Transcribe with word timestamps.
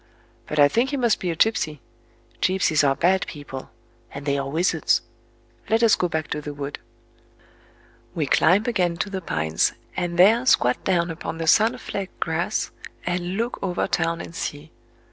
"But 0.47 0.57
I 0.57 0.67
think 0.67 0.89
he 0.89 0.97
must 0.97 1.19
be 1.19 1.29
a 1.29 1.35
gipsy. 1.35 1.79
Gipsies 2.41 2.83
are 2.83 2.95
bad 2.95 3.27
people—and 3.27 4.25
they 4.25 4.35
are 4.35 4.49
wizards... 4.49 5.03
Let 5.69 5.83
us 5.83 5.95
go 5.95 6.09
back 6.09 6.27
to 6.29 6.41
the 6.41 6.55
wood." 6.55 6.79
We 8.15 8.25
climb 8.25 8.63
again 8.65 8.97
to 8.97 9.11
the 9.11 9.21
pines, 9.21 9.73
and 9.95 10.17
there 10.17 10.43
squat 10.47 10.83
down 10.83 11.11
upon 11.11 11.37
the 11.37 11.45
sun 11.45 11.77
flecked 11.77 12.19
grass, 12.19 12.71
and 13.05 13.37
look 13.37 13.59
over 13.61 13.85
town 13.85 14.21
and 14.21 14.33
sea. 14.33 14.71